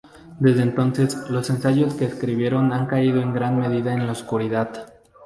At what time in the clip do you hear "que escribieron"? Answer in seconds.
1.93-2.73